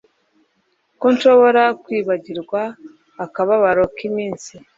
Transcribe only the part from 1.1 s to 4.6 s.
nshobora kwibagirwa akababaro k'iminsi